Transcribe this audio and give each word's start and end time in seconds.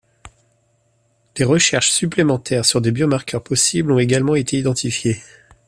Des 1.35 1.43
recherches 1.43 1.91
supplémentaires 1.91 2.65
sur 2.65 2.81
des 2.81 2.91
biomarqueurs 2.91 3.43
possibles 3.43 3.91
ont 3.91 3.99
également 3.99 4.33
été 4.33 4.57
identifiées. 4.57 5.19